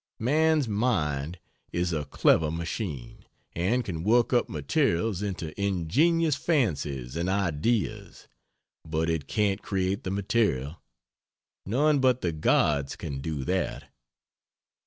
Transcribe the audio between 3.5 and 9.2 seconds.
and can work up materials into ingenious fancies and ideas, but